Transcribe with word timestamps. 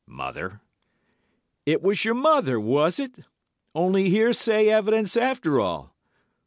"'Mother.' 0.07 0.61
"'It 1.67 1.83
was 1.83 2.03
your 2.03 2.15
mother, 2.15 2.59
was 2.59 2.97
it? 2.99 3.19
Only 3.75 4.09
hearsay 4.09 4.67
evidence 4.67 5.15
after 5.15 5.59
all. 5.59 5.93